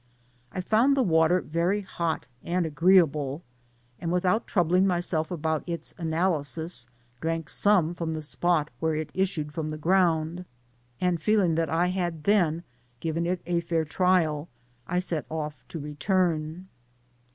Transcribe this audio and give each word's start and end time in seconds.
I 0.51 0.61
found 0.61 0.97
the 0.97 1.03
water 1.03 1.41
very 1.41 1.81
hot 1.81 2.27
and 2.43 2.65
agree* 2.65 2.97
able; 2.97 3.43
and 3.99 4.11
without 4.11 4.47
troubling 4.47 4.87
myself 4.87 5.29
about 5.29 5.63
its 5.69 5.93
ana<* 5.99 6.25
lyas, 6.33 6.87
drank 7.19 7.51
some 7.51 7.89
fix>m 7.93 8.13
the 8.13 8.23
spot 8.23 8.71
where 8.79 8.95
it 8.95 9.11
issued 9.13 9.53
from 9.53 9.69
the 9.69 9.77
ground, 9.77 10.45
and 10.99 11.21
feeling 11.21 11.53
that 11.53 11.69
I 11.69 11.89
had 11.89 12.23
then 12.23 12.63
given 12.99 13.27
it 13.27 13.43
a 13.45 13.59
fair 13.61 13.85
trial, 13.85 14.49
I 14.87 14.97
set 14.97 15.27
off 15.29 15.63
to 15.67 15.77
return. 15.77 16.67